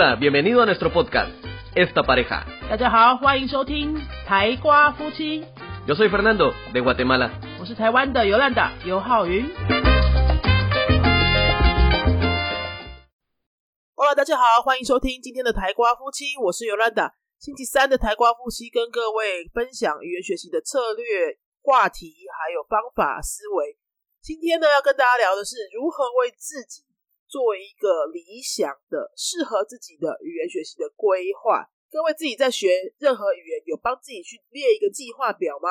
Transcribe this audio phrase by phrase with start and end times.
[0.00, 1.32] Hola, bienvenido a nuestro podcast,
[1.74, 2.46] Esta Pareja.
[2.70, 5.42] 大家好，欢迎收听台瓜夫妻
[5.88, 7.32] ，Yo soy Fernando, de Guatemala.
[7.58, 9.44] 我是台湾的尤兰达尤浩云。
[13.96, 17.14] Hello，大家好，欢迎收听今天的台瓜夫妻，我是尤兰达。
[17.40, 23.76] 星期三的台瓜夫妻跟各位分享语言学习的策略、话题还有方法思维。
[24.22, 26.84] 今天呢，要跟大家聊的是如何为自己
[27.28, 31.68] 作为一个理想的、适合自己的语言学习的规划。
[31.90, 35.68] 各位自己在学任何语言，有帮自己去列一个计划表吗？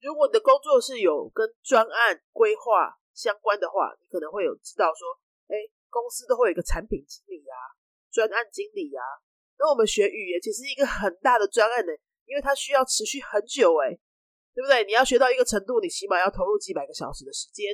[0.00, 5.08] 如果你的工作是有跟专案规划相关的话，你可能会有知道说，
[5.48, 5.56] 哎，
[5.88, 7.56] 公司都会有一个产品经理啊、
[8.10, 9.00] 专案经理啊。
[9.58, 11.92] 那我们学语言其实是一个很大的专案呢，
[12.26, 13.96] 因为它需要持续很久，哎，
[14.52, 14.84] 对不对？
[14.84, 17.72] 你要学到一个程度，你起码要投入几百个小时的时间。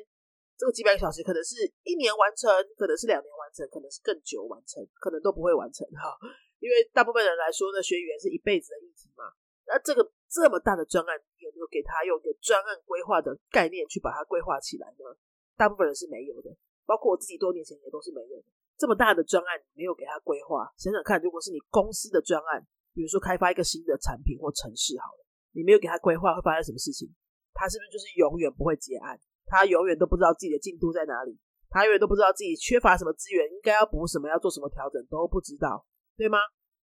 [0.61, 6.13] 这个几百个小时可能是一年完成，可能是两年完成，可能是更久完成，可能都不会完成哈。
[6.61, 9.25] 因为大部分人来说呢，学语言是一辈子的议题嘛。
[9.65, 15.17] 那这个这么大的专案，你有没有给他用一个专案规划的概念去把它规划起来呢？
[15.57, 16.55] 大部分人是没有的，
[16.85, 18.45] 包括我自己多年前也都是没有的。
[18.77, 22.61] 这么大的专案，没有给他规划，想想看，如果是你公司的专案，
[22.93, 27.09] 比如说开发一个新的产品或城市，好了，你没有给他规划，会发生什么事情？
[27.55, 29.19] 他是不是就是永远不会结案？
[29.51, 31.37] 他永远都不知道自己的进度在哪里，
[31.69, 35.85] 他永远都不知道自己缺乏什么资源，应该要补什么，要做什么调整都不知道，
[36.17, 36.39] 对吗？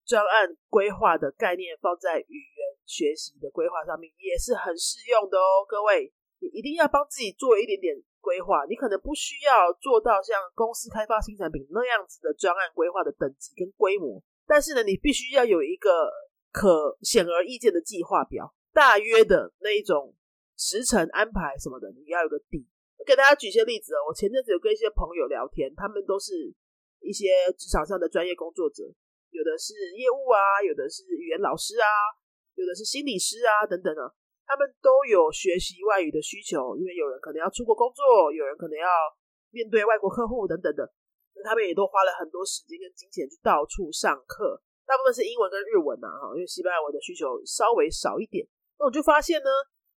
[0.06, 8.66] 专案规划的概念放在语言学习的规划上面也是很适用的哦，各位，你一定要帮自己做一点点规划。
[8.68, 16.12] 你可能不需要做到像公司开发新产品那样子的专案规划的等级跟规模，但是呢，你必须要有一个
[16.52, 20.14] 可显而易见的计划表，大约的那一种
[20.58, 22.68] 时程安排什么的，你要有个底。
[22.98, 26.54] 我给大家举一些例子哦，我前阵子有跟一些朋友聊天，他们都是
[27.02, 28.84] 一些职场上的专业工作者。
[29.34, 31.90] 有的是业务啊，有的是语言老师啊，
[32.54, 34.06] 有的是心理师啊，等等啊，
[34.46, 38.88] 他们都有学习外语的需求，因为有人可能要出国工作，有人可能要
[39.50, 40.86] 面对外国客户等等的，
[41.34, 48.46] 那他们也都花了很多时间跟金钱去到处上课，大部分是英文跟日文呐，哈，因为西班牙文的需求稍微少一点。
[48.78, 49.50] 那我就发现呢，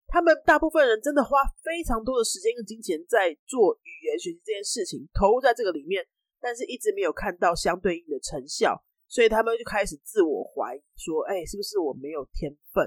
[0.07, 6.05] 他们大部分人真的花非常多的时间跟金钱在做语言学习这件事情，投入在这个里面，
[6.39, 8.83] 但是一直没有看到相对应的成效。
[9.07, 12.83] 所以他们就开始自我怀疑，说：“哎，是不是我没有天分？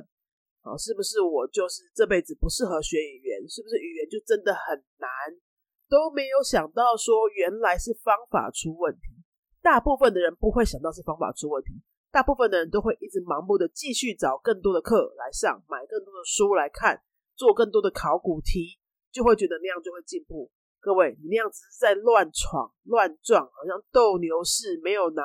[0.63, 3.49] 啊，是不是我就是这辈子不适合学语言？
[3.49, 5.09] 是不是语言就真的很难？
[5.89, 9.23] 都没有想到说原来是方法出问题。
[9.63, 11.71] 大部分的人不会想到是方法出问题，
[12.11, 17.01] 大部分的人都会一直盲目的继续找更多的课来上，买更多的书来看，
[17.39, 18.77] 做更多的考古题，
[19.13, 20.51] 就会觉得那样就会进步。
[20.81, 25.23] 各位，你那样只是在乱闯乱撞，好像斗牛士没有拿。”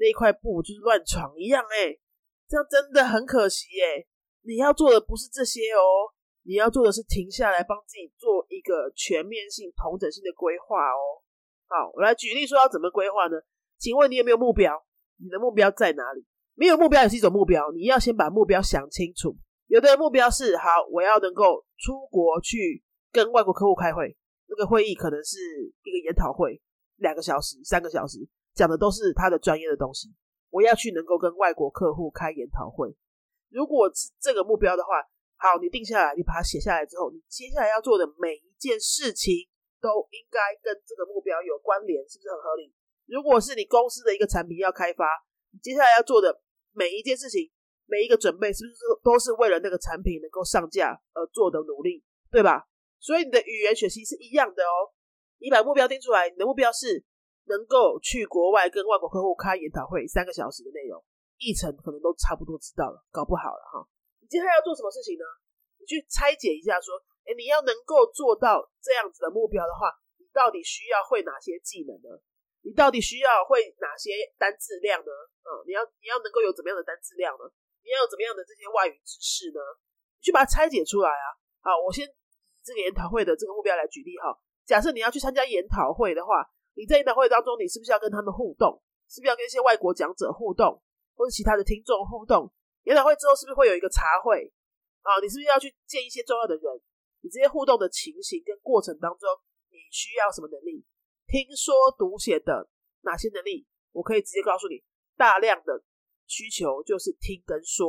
[0.00, 2.00] 那块布就是乱闯一样哎、欸，
[2.48, 4.06] 这样真的很可惜哎、
[4.42, 11.22] 你要做的不是这些哦，你要做的是停下来帮自己做一个全面性、同整性的规划哦。
[11.66, 13.36] 好，我来举例说要怎么规划呢？
[13.76, 14.72] 请问你有没有目标？
[15.18, 16.24] 你的目标在哪里？
[16.54, 19.36] 没有目标也是一种目标，你要先把目标想清楚。
[19.68, 24.16] 有的目标是好，我要能够出国去跟外国客户开会，
[24.48, 25.38] 那个会议可能是
[25.84, 26.60] 一个研讨会，
[26.96, 28.28] 两个小时、三个小时。
[28.54, 30.08] 讲的都是他的专业的东西，
[30.50, 32.90] 我要去能够跟外国客户开研讨会。
[33.50, 34.98] 如果是这个目标的话，
[35.36, 39.46] 好，你定下来，你把它写下来之后，你接下来要做的每一件事情
[39.80, 42.74] 都应该跟这个目标有关联，是不是很合理？
[43.06, 45.06] 如果是你公司的一个产品要开发，
[45.52, 46.42] 你接下来要做的
[46.72, 47.48] 每一件事情，
[47.88, 52.68] 每一个准备，是不是都是为了那个产品能够上架而做的努力，对吧？
[53.00, 54.94] 所以你的语言学习是一样的哦。
[55.38, 57.04] 你把目标定出来，你的目标是。
[57.48, 61.02] 能够去国外跟外国客户开研讨会三个小时的内容，
[61.40, 63.88] 议程可能都差不多知道了，搞不好了哈。
[64.20, 65.24] 你接下来要做什么事情呢？
[65.80, 69.88] 你去拆解一下，说，哎，你要能够做到这样子的目标的话，
[70.20, 72.20] 你到底需要会哪些技能呢？
[72.60, 75.08] 你到底需要会哪些单字量呢？
[75.48, 77.48] 嗯，你要你要能够有怎么样的单字量呢？
[77.88, 79.60] 你要有怎么样的这些外语知识呢？
[80.20, 81.26] 去把它拆解出来啊！
[81.64, 84.36] 好，我先以这个研讨会的这个目标来举例哈。
[84.68, 86.44] 假设你要去参加研讨会的话。
[86.78, 88.80] 你在研讨会当中，你是不是要跟他们互动？
[89.10, 90.80] 是不是要跟一些外国讲者互动，
[91.16, 92.48] 或者其他的听众互动？
[92.84, 94.46] 研讨会之后是不是会有一个茶会
[95.02, 95.18] 啊？
[95.18, 96.62] 你是不是要去见一些重要的人？
[97.22, 99.26] 你这些互动的情形跟过程当中，
[99.74, 100.86] 你需要什么能力？
[101.26, 102.70] 听说读写的
[103.00, 103.66] 哪些能力？
[103.90, 104.84] 我可以直接告诉你，
[105.16, 105.82] 大量的
[106.28, 107.88] 需求就是听跟说，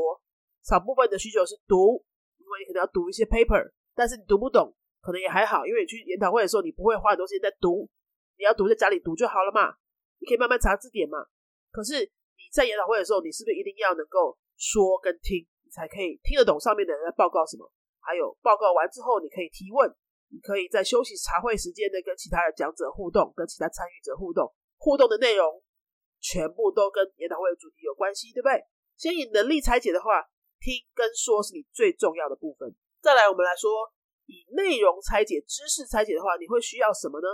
[0.64, 2.04] 少部分的需求是读，
[2.40, 7.88] 因为你可能要读一些 paper，但是你读不懂，可能也还好，因为你去研讨会的时候，你不会花很多时间在读。
[8.40, 9.76] 你要读在家里读就好了嘛，
[10.18, 11.20] 你可以慢慢查字典嘛。
[11.72, 17.70] 可是你在研讨会的时候，你是不是一定要能够说跟听，你才可以听得懂上面的人在报告什么？
[18.00, 19.92] 还有报告完之后，你可以提问，
[20.32, 24.48] 你可以在休息茶会时间呢跟其他的讲者互动，跟其他参与者互动，
[24.78, 25.62] 互动的内容
[26.20, 28.64] 全部都跟研讨会的主题有关系，对不对？
[28.96, 30.28] 先以能力拆解的话，
[30.60, 32.76] 听跟说是你最重要的部分。
[33.02, 33.72] 再来，我们来说
[34.26, 37.28] 以内容拆解、知识拆解的话，你会需要什么呢？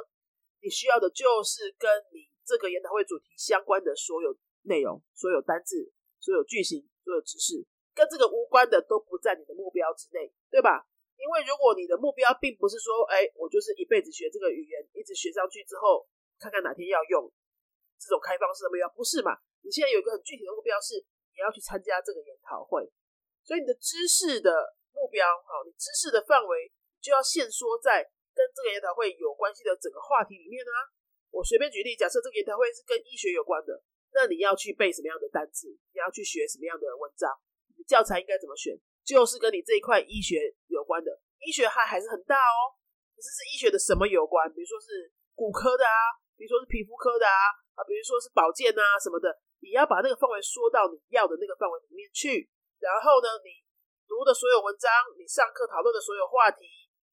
[0.61, 7.65] 你需要的就是跟你这个研讨会主题相关的所有内容、所有单字、所有句型、所有知识。
[7.93, 10.85] 跟这个无关的都不在你的目标之内，对吧？
[11.15, 16.05] 因为如果你的目标并不是说，哎，我就是一辈子学这个语言，一直学上去之后，
[16.37, 17.31] 看看哪天要用
[18.05, 19.33] 这种开放式的目标，不是嘛？
[19.65, 21.01] 你现在有一个很具体的目标是
[21.33, 22.85] 你要去参加这个研讨会，
[23.41, 24.53] 所以你的知识的
[24.93, 26.71] 目标，好，你知识的范围
[27.01, 28.05] 就要限缩在
[28.37, 30.93] 跟这个研讨会有关系的整个话题里面啊。
[31.33, 35.67] 我随便举例，假设这个研讨会是跟医学有关的，那你要去背什么样的单词？
[35.91, 37.27] 你要去学什么样的文章？
[37.85, 38.73] 教材应该怎么选？
[39.03, 41.11] 就是跟你这一块医学有关的，
[41.45, 42.73] 医学还还是很大哦。
[43.13, 44.47] 可是是医学的什么有关？
[44.53, 49.29] 比如说是骨科的啊，比如说是皮肤科的啊，啊，比如说是保健啊什么的。
[49.61, 52.49] 你要把那个范围缩到你要的那个范围里面去。
[52.79, 53.61] 然后呢，你
[54.07, 56.65] 读的所有文章，你上课讨论的所有话题，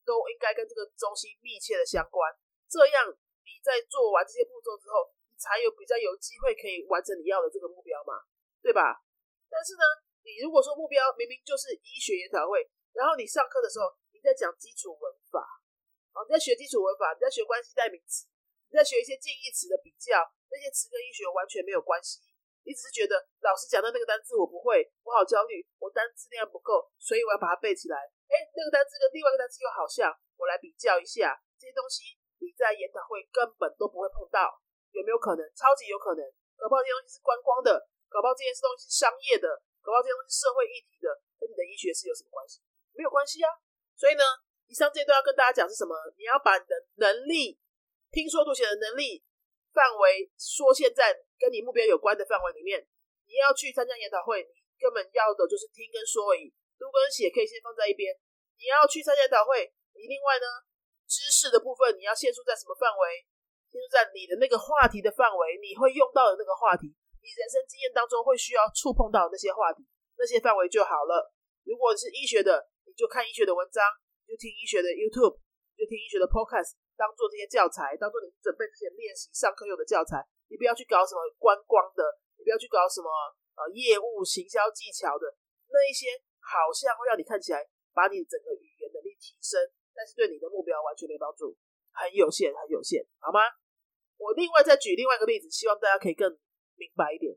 [0.04, 2.32] 都应该跟这个中心密切的相关。
[2.68, 3.10] 这样
[3.44, 8.20] 你在做完这些步骤之后，你才有比较有机会可以完成你要的这个目标嘛，
[8.62, 9.02] 对吧？
[9.50, 9.84] 但是呢？
[10.22, 12.62] 你如果说目标明明就是医学研讨会，
[12.94, 15.42] 然后你上课的时候你在讲基础文法，
[16.14, 18.30] 啊，你在学基础文法，你在学关系代名词，
[18.70, 22.20] 你在学一些近义词的比较，那些词跟医学完全没有关系，
[22.62, 27.96] 你只是觉得老师讲的那个单字我不会，我好焦虑，我单字量不够，所以我要把它背起来。
[28.28, 34.52] 哎，那个单字跟另外一个单字又好像，我来比较一下，这些东西你在研讨会根本都不会碰到，
[34.92, 35.42] 有没有可能？
[35.56, 36.20] 超级有可能，
[36.60, 39.48] 搞不好这些东西是观光的，搞不好这些东西是商业的。
[39.82, 41.10] 搞不好这些东西是社会议题的，
[41.42, 42.62] 跟你的医学是有什么关系？
[42.94, 43.50] 没有关系啊。
[43.98, 44.22] 所以呢，
[44.70, 45.90] 以上这些都要跟大家讲是什么？
[46.14, 47.58] 你要把你的能力、
[48.14, 49.26] 听说读写的能力
[49.72, 52.86] 范围缩限在跟你目标有关的范围里面。
[53.26, 56.52] 你要去参加研讨会，你根本要的就是听跟说而已。
[56.76, 58.12] 读跟写可以先放在一边。
[58.60, 60.46] 你要去参加研讨会，你另外呢，
[61.08, 63.24] 知识的部分你要限缩在什么范围？
[63.72, 66.92] 限缩在你的那个话题的范围，你会用到的那个话题。
[67.22, 69.86] 你人生经验当中会需要触碰到那些话题、
[70.18, 71.32] 那些范围就好了。
[71.64, 73.80] 如果是医学的，你就看医学的文章，
[74.26, 75.38] 就听医学的 YouTube，
[75.78, 80.22] 就听医学的 Podcast，当做这些教材，当做你准备这些练习上课用的教材。
[80.46, 82.06] 你不要去搞什么观光的，
[82.38, 83.10] 你不要去搞什么
[83.58, 85.26] 呃业务行销技巧的
[85.66, 89.58] 那一些，好像会让你看起来把你整个语言能力提升，
[89.90, 91.58] 但是对你的目标完全没帮助，
[91.90, 93.42] 很有限，很有限，好吗？
[94.22, 96.38] 我另外再举另外一个例子，希望大家可以更。
[96.74, 97.30] 明白一点。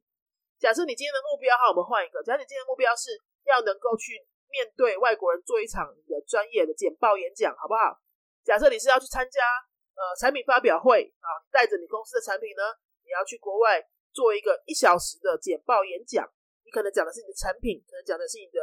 [0.58, 2.24] 假设你今天的目标哈，我们换一个。
[2.24, 3.12] 假设你今天的目标是
[3.44, 8.00] 要能够去面对外国人做一场你的专业的简报演讲，好不好？
[8.46, 9.42] 假设你是要去参加
[9.98, 12.62] 呃产品发表会啊，带着你公司的产品呢，
[13.02, 13.82] 你要去国外
[14.14, 16.22] 做一个一小时的简报演讲。
[16.62, 18.62] 你可能讲的是你的产品，可能讲的是你的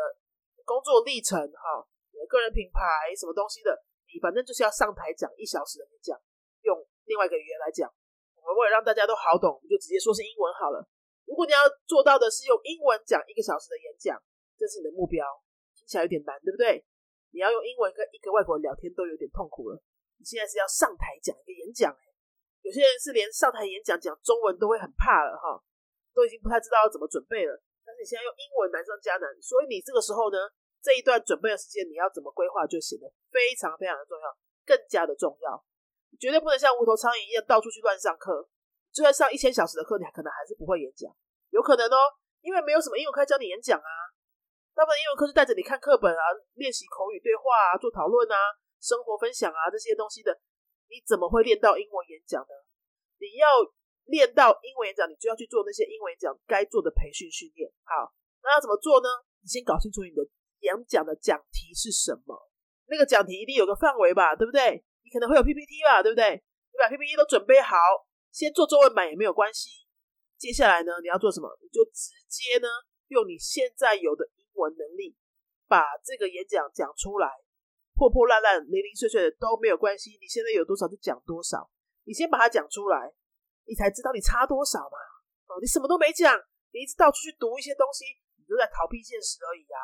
[0.64, 1.82] 工作历程哈，
[2.14, 3.74] 你的个人品牌什么东西的，
[4.14, 6.14] 你反正就是要上台讲一小时的演讲，
[6.62, 7.90] 用另外一个语言来讲。
[8.38, 10.82] 我们为了让大家都好懂，就直接说是英文好了。
[11.26, 14.18] 如果你要做到的是用英文讲一个小时的演讲，
[14.58, 15.26] 这是你的目标，
[15.74, 16.84] 听起来有点难，对不对？
[17.32, 19.80] 你要用英文跟一个外国人聊天都有点痛苦了。
[20.20, 22.04] 你现在是要上台讲一个演讲，哎，
[22.62, 25.58] 有些人是连上台演讲讲中文都会很怕了哈，
[26.14, 27.58] 都已经不太知道要怎么准备了。
[27.82, 30.38] 但是你现在用英文难上加难，所以你这个时候呢，
[30.78, 34.28] 这一段准备的时间你要怎么规划，就显得非常非常的重要，
[34.64, 35.64] 更加的重要。
[36.20, 38.46] 绝对不能像无头苍蝇一样到处去乱上课。
[38.92, 41.10] 就算上一千小时的课，你可能还是不会演讲，
[41.48, 41.96] 有可能哦，
[42.42, 43.90] 因为没有什么英文课教你演讲啊。
[44.74, 46.24] 大部分英文课是带着你看课本啊，
[46.54, 48.36] 练习口语对话啊，做讨论啊，
[48.80, 50.32] 生活分享啊这些东西的。
[50.88, 52.54] 你怎么会练到英文演讲呢？
[53.18, 53.46] 你要
[54.04, 57.70] 练到英文演讲，你就要去做那些英文演讲该做的培训训练。
[57.84, 58.12] 好，
[58.42, 59.08] 那要怎么做呢？
[59.40, 60.20] 你先搞清楚你的
[60.60, 62.36] 演讲的讲题是什么，
[62.86, 64.84] 那个讲题一定有个范围吧，对不对？
[65.04, 66.42] 你可能会有 PPT 吧，对不对？
[66.72, 67.76] 你把 PPT 都准备好，
[68.32, 69.84] 先做中文版也没有关系。
[70.36, 71.48] 接下来呢，你要做什么？
[71.60, 72.68] 你就直接呢，
[73.08, 74.28] 用你现在有的
[74.62, 75.16] 文能力，
[75.66, 77.26] 把这个演讲讲出来，
[77.98, 80.16] 破破烂烂、零零碎碎的都没有关系。
[80.20, 81.68] 你现在有多少就讲多少，
[82.04, 83.12] 你先把它讲出来，
[83.66, 84.96] 你才知道你差多少嘛。
[85.50, 86.38] 哦，你什么都没讲，
[86.70, 88.04] 你一直到处去读一些东西，
[88.38, 89.78] 你都在逃避现实而已啊。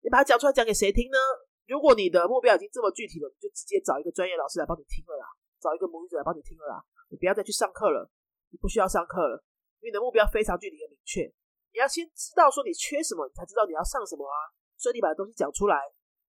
[0.00, 1.18] 你把它讲出来，讲给谁听呢？
[1.66, 5.26] 如果你的目标已经这么具体了，你就直接找一个专业老师来帮你听了啦，
[5.60, 8.10] 找一个母语者来帮你听了啦，你不要再去上课了，
[8.50, 9.42] 你不需要上课了，
[9.80, 11.32] 因为你的目标非常具体的明确，
[11.72, 14.36] 你要先知道说你缺什么，你才知道你要上什么啊。
[14.76, 15.76] 所以你把东西讲出来，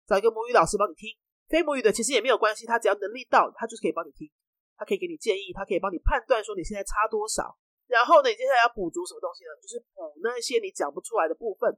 [0.07, 1.09] 找一个母语老师帮你听。
[1.49, 4.29] 非母语的其实也没有关系，他只要能力到，他就是可以帮你听，
[4.77, 7.57] 他可以给你建议，他可以帮你判断说你现在差多少。
[7.87, 9.51] 然后呢，你接下来要补足什么东西呢？
[9.61, 11.69] 就是补那些你讲不出来的部分。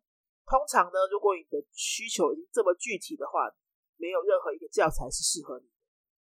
[0.46, 3.50] 通常呢，如果你的需求已经这么具体的话，
[3.98, 5.74] 没有任何一个教材是适合你的，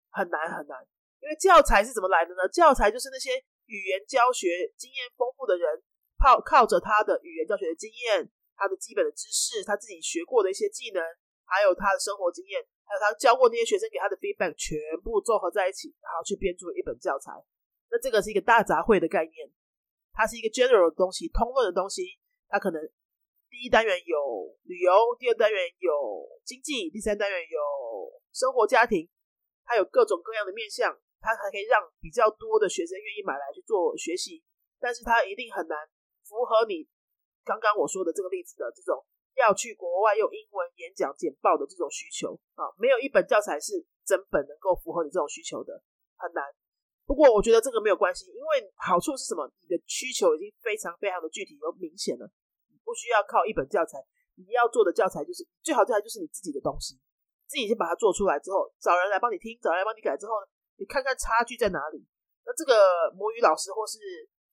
[0.09, 0.81] 很难很难。
[1.21, 2.47] 因为教材是怎么来的呢？
[2.49, 3.37] 教材就是那些
[3.67, 5.83] 语言教学经验丰富的人，
[6.17, 11.01] 靠靠着他的语言教学的经验，他的基本的知识，他自己学过的一些技能，
[11.45, 17.31] 还有他的生活经验，还有他教过那些学生给他的 feedback，全部综合在一起，然后去编出一本教材。
[17.91, 19.51] 那这个是一个大杂烩的概念，
[20.13, 22.19] 它是一个 general 的东西，通论的东西。
[22.47, 22.81] 它可能
[23.49, 25.91] 第一单元有旅游，第二单元有
[26.43, 27.59] 经济，第三单元有
[28.33, 29.09] 生活家庭，
[29.65, 30.97] 它有各种各样的面向。
[31.21, 34.43] 它还可以让比较多的学生愿意买来去做学习，
[34.79, 35.75] 但是它一定很难
[36.25, 36.89] 符合你
[37.45, 39.05] 刚刚我说的这个例子的这种
[39.37, 45.81] 要去国外用英文演讲简报的这种需求啊，没有一本教材是整本能够符合你这种需求的，
[46.17, 46.43] 很难。
[47.05, 49.45] 不过我觉得这个没有关系，因为好处是什么？
[49.61, 52.25] 你的需求已经非常非常的具体又明显了，
[52.83, 54.01] 不需要靠一本教材，
[54.35, 56.97] 你要做的教材就是最好教材就是你自己的东西，
[57.45, 60.47] 自己先把它做出来之后，找人来帮你听，找人来帮你改之后呢？
[60.77, 62.01] 你看看差距在哪里？
[62.45, 62.73] 那这个
[63.13, 63.99] 母语老师或是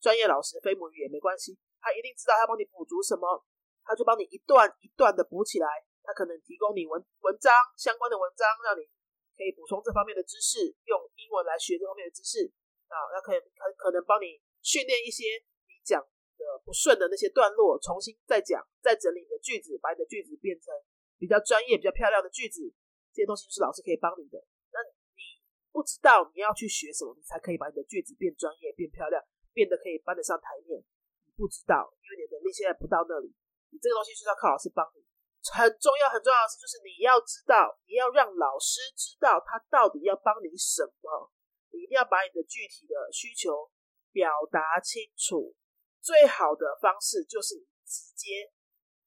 [0.03, 3.23] 专业老师，非母语也没关系，他一定知道他帮你补足什么，
[3.87, 5.69] 他就帮你一段一段的补起来。
[6.03, 8.83] 他可能提供你文文章相关的文章，让你
[9.39, 12.51] 可以补充这方面的知识，用英文来学这方面的知识
[12.91, 13.07] 啊。
[13.15, 15.39] 那可以可可能帮你训练一些
[15.71, 20.75] 你讲的不顺的那些段落，重新再讲，再整理你的句子，把你的句子变成
[21.23, 22.75] 比较专业、比较漂亮的句子。
[23.15, 24.43] 这些东西就是老师可以帮你的。
[24.75, 24.91] 那你
[25.71, 30.81] 不知道你要去学什么，你才可以把你的句子变专业、变漂亮、变得可以搬得上台面。
[31.25, 33.33] 你不知道，因为你的能力现在不到那里。
[33.71, 35.01] 你这个东西就是要靠老师帮你。
[35.51, 41.33] 很重要、很重要的事就是你要知道，你要让老师知道他到底要帮你什么。
[41.75, 43.71] 你一定要把你的具体的需求
[44.13, 45.57] 表达清楚。
[46.01, 48.53] 最好的方式就是你直接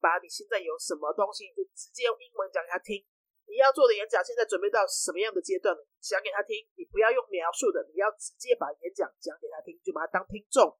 [0.02, 3.06] 把你现在有什么东西，就直接用英文讲给他听。
[3.46, 5.82] 你要做的演讲现在准备到什么样的阶段了？
[6.02, 10.76] 讲给他听，你不要用描述的，你要直接把演讲讲给他听，就把他当听众，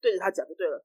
[0.00, 0.78] 对着他讲就对了。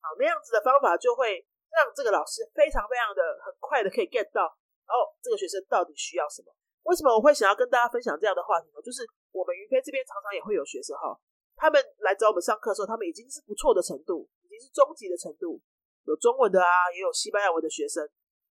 [0.00, 4.46] 好，那样子的方法就会让这个老师非常非常的很快的可以 get 到
[4.88, 6.54] 哦，这个学生到底需要什么？
[6.88, 8.80] 为什么我会想要跟大家分享这样的话题呢？
[8.80, 11.12] 就是我们云飞这边常常也会有学生哈，
[11.54, 15.60] 他们来找我们上课的时候，他们已经是不错的程度，已经是中级的程度，
[16.06, 18.08] 有中文的啊，也有西班牙文的学生。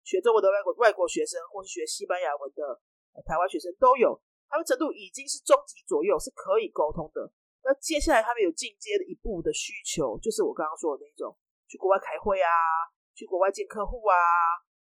[0.05, 2.81] 学中文的外国外国学生，或是学西班牙文的
[3.25, 7.33] 台湾学生都有，他们程度已经是中级左右，是可以沟通的。
[7.65, 11.35] 那接下来他们有进阶的一步的需求，就是我刚刚说的那种，
[11.67, 12.49] 去国外开会啊，
[13.15, 14.15] 去国外见客户啊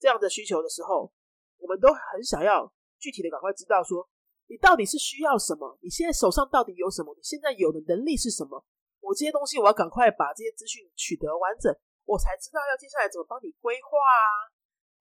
[0.01, 1.13] 这样的需求的时候，
[1.59, 4.09] 我们都很想要具体的赶快知道说，
[4.49, 5.79] 你到底是需要什么？
[5.83, 7.15] 你现在手上到底有什么？
[7.15, 8.65] 你现在有的能力是什么？
[9.01, 11.71] 我这些东西我要赶快把这些资讯取得完整，
[12.07, 14.49] 我才知道要接下来怎么帮你规划啊。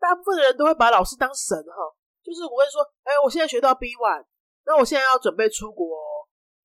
[0.01, 1.77] 大部分的人都会把老师当神哈，
[2.25, 4.25] 就是我会说，哎，我现在学到 B one，
[4.65, 5.93] 那我现在要准备出国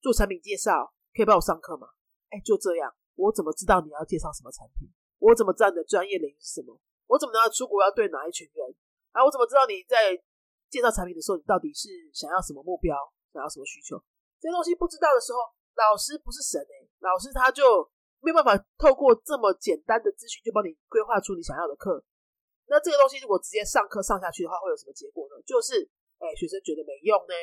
[0.01, 1.87] 做产品介绍，可以帮我上课吗？
[2.33, 4.89] 哎，就这样，我怎么知道你要介绍什么产品？
[5.21, 6.81] 我怎么知道你的专业领域是什么？
[7.07, 8.75] 我怎么知道出国要对哪一群人？
[9.13, 10.17] 啊，我怎么知道你在
[10.73, 12.97] 介绍产品的时候，你到底是想要什么目标，
[13.37, 14.01] 想要什么需求？
[14.41, 15.39] 这些东西不知道的时候，
[15.77, 17.85] 老师不是神哎，老师他就
[18.21, 22.03] 没有办法透过这么简单的资讯就帮你规划出你想要的课。
[22.67, 25.39] 那这个东西如果直接上课上下去的话，会有什么结果呢？
[25.47, 25.87] 就是，
[26.19, 27.35] 哎，学生觉得没用呢，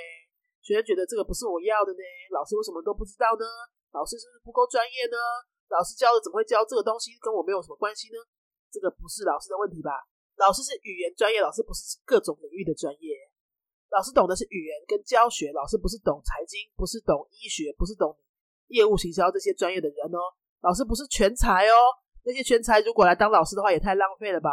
[0.62, 3.46] 学生觉得这个不是我要的呢，老师为什么都不知道呢？
[3.96, 5.18] 老师是不是不够专业呢？
[5.72, 7.16] 老师教的怎么会教这个东西？
[7.22, 8.20] 跟我没有什么关系呢？
[8.70, 10.04] 这个不是老师的问题吧？
[10.36, 13.16] 老师是语言专业，老师不是各种领域的专业，
[13.94, 18.18] 老师懂的是语言跟教学，老师不是懂财经，不是懂医学，不是懂
[18.68, 20.20] 业务行销这些专业的人哦，
[20.62, 21.78] 老师不是全才哦，
[22.26, 24.50] 那些全才如果来当老师的话，也太浪费了吧？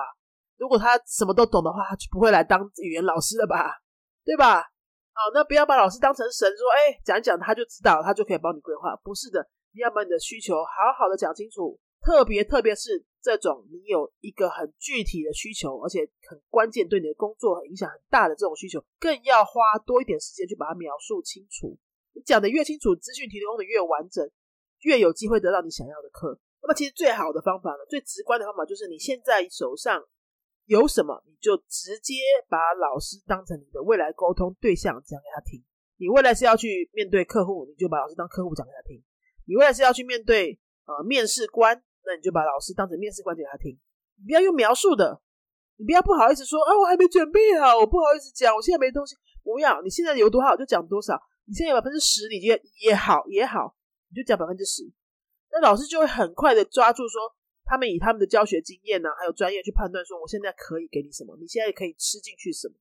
[0.61, 3.81] 如果他什么都懂的话，他就不会来当语言老师了吧？
[4.23, 4.61] 对吧？
[4.61, 8.95] 好，那不要把老师当成神，说哎讲讲他就知道，他就可以帮你规划。
[9.03, 9.41] 不是的，
[9.73, 11.81] 你要把你的需求好好的讲清楚。
[12.05, 21.75] 特别特别是这种你有一个很具体的需求，而且很关键，对你的工作影响很大的这种需求，更要花多一点时间去把它描述清楚。
[22.13, 24.31] 你讲的越清楚，资讯提供的越完整，
[24.81, 26.39] 越有机会得到你想要的课。
[26.61, 30.05] 那么其实最好的方法呢，最直观的方法就是你现在手上。
[30.71, 32.15] 有什么你就直接
[32.49, 35.61] 把老师当成你的未来沟通对象讲给他听。
[35.99, 39.03] 你未来是要去面对客户，你就把老师当客户讲给他听。
[39.47, 41.75] 你未来是要去面对呃面试官，
[42.07, 43.77] 那你就把老师当成面试官讲给他听。
[44.17, 45.21] 你不要用描述的，
[45.77, 49.17] 你不要不好意思说啊，我还没准备好，我不好意思讲，我现在没东西。
[49.43, 51.21] 不要，你现在有多好就讲多少。
[51.47, 53.75] 你现在有百分之十，你就也好也好，
[54.09, 54.85] 你就讲百分之十。
[55.51, 57.21] 那老师就会很快的抓住说，
[57.71, 62.75] 他们以他们的教学经验呢，还有专业去判断说，我现在可以给你什么，你现在可以吃进去什么。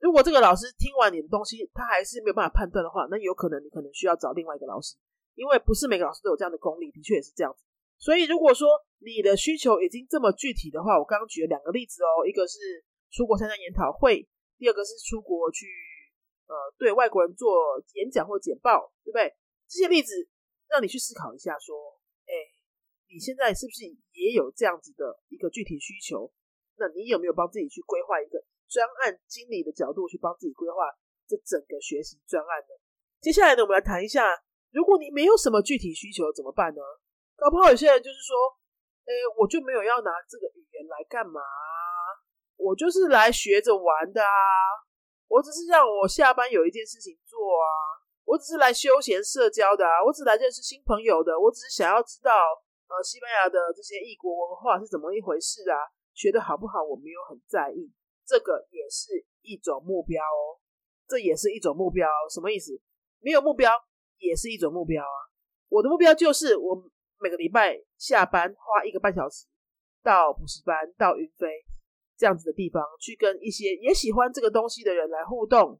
[0.00, 4.96] 如果这个老师听完你的东西，他还是没有办法判断的话，那有可能你可能需要找另外一个老师，
[5.36, 7.62] 因为不是每个老师都有这样的功力，的确也是这样子。
[7.96, 8.66] 所以如果说
[8.98, 12.58] 你的需求已经这么具体的话，我刚刚举了两个例子哦，一个是
[13.12, 14.26] 出国参加研讨会，
[14.58, 15.66] 第二个是出国去
[16.46, 17.54] 呃对外国人做
[17.94, 19.32] 演讲或简报，对不对？
[19.68, 20.28] 这些例子
[20.66, 21.97] 让你去思考一下，说，
[23.08, 26.30] 你现在是不是也有这样子的一个具体需求？
[26.76, 28.38] 那你有没有帮自己去规划一个？
[28.68, 30.84] 专案经理的角度去帮自己规划
[31.26, 32.76] 这整个学习专案呢。
[33.20, 34.28] 接下来呢，我们来谈一下，
[34.70, 36.82] 如果你没有什么具体需求怎么办呢？
[37.34, 38.36] 搞不好有些人就是说，
[39.06, 41.40] 哎，我就没有要拿这个语言来干嘛？
[42.56, 44.28] 我就是来学着玩的啊！
[45.28, 47.66] 我只是让我下班有一件事情做啊！
[48.24, 50.04] 我只是来休闲社交的啊！
[50.04, 51.40] 我只来认识新朋友的！
[51.40, 52.32] 我只是想要知道，
[52.88, 55.76] 呃，西班牙的这些异国文化是怎么一回事啊？
[56.14, 57.92] 学的好不好，我没有很在意。
[58.26, 60.60] 这个也是一种目标哦，
[61.06, 62.80] 这也是一种目标，什么意思？
[63.20, 63.70] 没有目标
[64.18, 65.18] 也是一种目标啊。
[65.68, 69.46] 我的目标就是我每个礼拜下班花一个半小时
[70.02, 71.64] 到补习班、到云飞
[72.16, 75.78] 这样子的地方，去跟一些也喜欢这个东西的人来互动，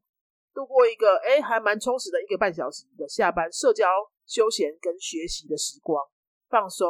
[0.53, 3.87] 度过一个哎还蛮充实的一个半小时的下班社交、
[4.25, 6.07] 休闲跟学习的时光，
[6.49, 6.89] 放松，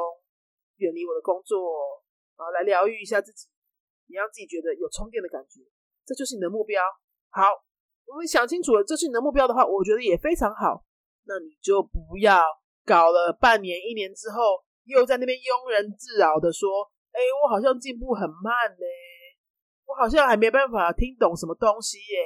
[0.77, 1.59] 远离我的工作
[2.35, 3.47] 啊，来疗愈一下自己。
[4.07, 5.61] 你让自己觉得有充电的感觉，
[6.05, 6.81] 这就是你的目标。
[7.29, 7.43] 好，
[8.07, 10.83] 我们想清楚了，这是你的目标的话，我觉得也非常好。
[11.25, 12.41] 那你就不要
[12.85, 18.85] 搞了半年、一年之后，又在那边庸人自扰的说：“哎，我好像进步很慢呢，
[19.85, 22.25] 我好像还没办法听懂什么东西耶。”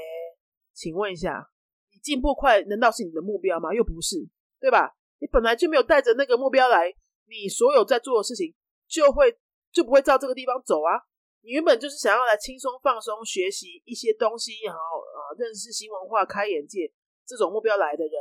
[0.71, 1.49] 请问一下，
[1.91, 3.73] 你进步快，难道是你的目标吗？
[3.73, 4.15] 又不是，
[4.61, 4.95] 对吧？
[5.19, 6.93] 你本来就没有带着那个目标来，
[7.27, 8.53] 你所有在做的事情
[8.87, 9.37] 就会
[9.71, 11.01] 就不会照这个地方走啊。
[11.41, 16.91] 你原本就是想要来轻松放松学习一些东西，然后呃认识新文化、开眼界
[17.25, 18.13] 这种目标来的人，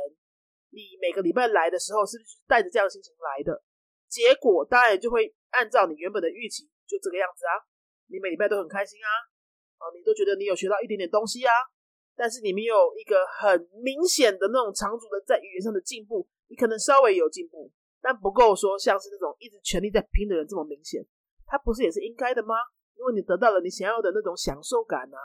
[0.71, 3.63] 你每个礼拜来的时候，是不是带着这样的心情来的？
[4.09, 7.63] 结果当然就会按照你原本的预期，就这个样子啊。
[8.07, 9.09] 你每礼拜都很开心啊，
[9.79, 11.53] 啊，你都觉得你有学到一点点东西啊，
[12.15, 17.71] 但是你没有一个很明显的那种长足的在语言上的进步，你可能稍微有进步，
[18.03, 21.01] 但不够说像是那种一直全力在拼的人这么明显。
[21.47, 22.53] 他不是也是应该的吗？
[22.99, 25.17] 因为你得到了你想要的那种享受感啊，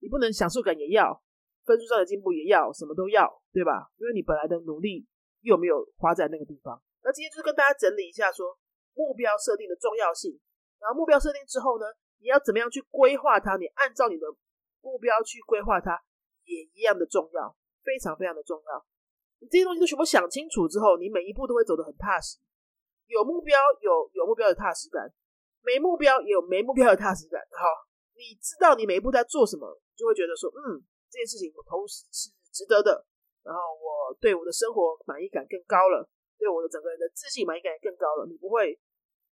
[0.00, 1.22] 你不能享受感也要，
[1.64, 3.88] 分数上的进步也要，什么都要，对吧？
[3.96, 5.06] 因为你本来的努力
[5.40, 6.80] 又没有花在那个地方。
[7.02, 8.58] 那今天就是跟大家整理一下，说
[8.92, 10.38] 目标设定的重要性。
[10.78, 11.86] 然后目标设定之后呢，
[12.20, 13.56] 你要怎么样去规划它？
[13.56, 14.26] 你按照你的
[14.80, 15.98] 目标去规划它，
[16.44, 18.86] 也一样的重要，非常非常的重要。
[19.40, 22.38] 你这些东西都全部想清楚之后，你每一步都会走得很踏实。
[23.06, 25.12] 有目标，有有目标的踏实感。
[25.60, 27.66] 没目标也有没目标的踏实感，好，
[28.14, 32.06] 你知道你每一步在做什么，就会觉得说，嗯，这件事情我投是
[32.52, 33.04] 值得的，
[33.42, 38.24] 然后我对我的生活满意感更高了，对我的整个人的自信满意感也更高了。
[38.30, 38.78] 你不会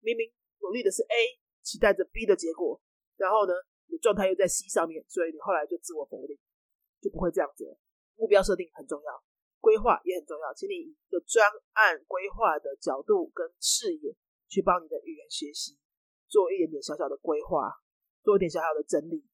[0.00, 0.26] 明明
[0.60, 2.80] 努力的是 A，期待着 B 的结果，
[3.16, 3.52] 然后呢，
[3.86, 6.36] 你的状态又在 C 上面，所以你后来就自我否定，
[7.00, 7.78] 就不会这样子。
[8.16, 9.22] 目标设定很重要，
[9.64, 11.40] 规划也很重要，请你以一个专
[11.72, 14.14] 案规划的角度跟视野
[14.46, 15.78] 去帮你的语言学习。
[16.28, 17.72] 做一点点小小的规划，
[18.22, 19.24] 做一点小小的整理。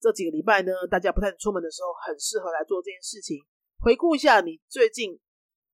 [0.00, 3.44] 这几个礼拜呢，大家不太出门的时候，很适合来做这件事情。
[3.80, 5.20] 回顾一下你最近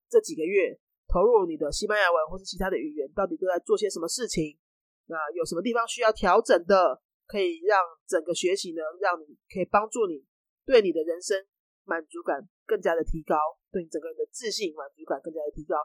[0.09, 4.59] 这几个月投入你的西班牙文或是其他的语言，到底都在做些什么事情？
[5.05, 7.01] 那有什么地方需要调整的？
[7.27, 10.25] 可以让整个学习呢，让你可以帮助你
[10.65, 11.47] 对你的人生
[11.85, 13.37] 满足感更加的提高，
[13.71, 15.75] 对你整个人的自信满足感更加的提高。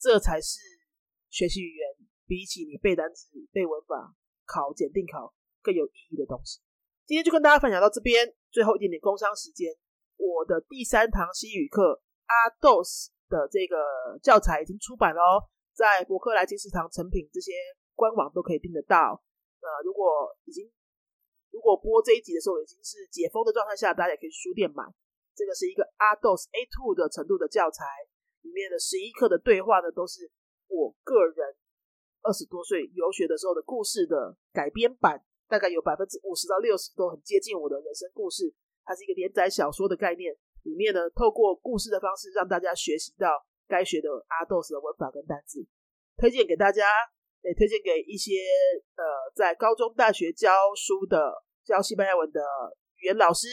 [0.00, 0.58] 这才是
[1.30, 1.84] 学习语言
[2.26, 4.16] 比起你背单词、背文法。
[4.46, 6.60] 考检定考更有意义的东西。
[7.06, 9.72] 今天就跟大家分享到这边，最后一点点工商时间。
[10.18, 17.52] 我的第三堂西语课阿豆斯的这个教材已经出版了哦，在博客来、金石堂、成品这些
[17.94, 19.24] 官网都可以订得到。
[19.60, 20.70] 呃，如果已经
[21.48, 24.84] 如果播这一集的时候已经是解封的状态下，大家也可以去书店买。
[25.34, 27.84] 这个是一个阿豆斯 A two 的程度的教材，
[28.42, 30.30] 里面的十一课的对话呢，都是
[30.68, 31.56] 我个人。
[32.22, 38.54] 二十多岁游学的时候的故事的改编版，大概有百分之五十到六十都很接近我的人生故事。
[38.84, 43.28] 它是一个连载小说的概念，里面呢透过故事的方式让大家学习到
[43.68, 45.66] 该学的阿豆斯的文法跟单字，
[46.16, 46.86] 推荐给大家。
[47.46, 48.40] 也推荐给一些
[48.96, 51.30] 呃在高中、大学教书的
[51.62, 52.40] 教西班牙文的
[52.96, 53.48] 语言老师。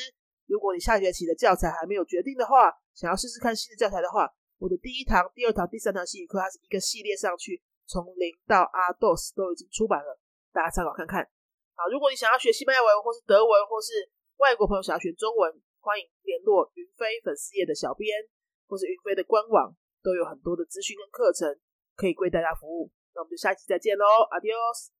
[0.51, 4.27] 如果你下学期的教材还没有决定的话，想要试试看新的教材的话，
[4.59, 10.19] 我的第一堂、第二堂、第三堂西语课，它是一个系列上去，从零到阿 dos 都已经出版了，
[10.51, 11.23] 大家参考看看。
[11.71, 14.11] 好，如果你想要学西班牙文，或是德文，或是
[14.43, 15.47] 外国朋友想要学中文，
[15.79, 18.11] 欢迎联络云飞粉丝页的小编，
[18.67, 21.47] 或是云飞的官网，都有很多的资讯跟课程
[21.95, 22.91] 可以为大家服务。
[23.15, 24.03] 那我们就下期再见喽
[24.35, 24.91] ，Adios。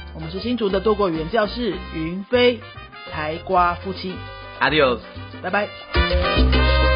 [0.13, 2.59] 我们是新竹的多国语言教室云飞
[3.11, 4.13] 台瓜夫妻。
[4.59, 4.99] Adios
[5.41, 6.90] 拜拜。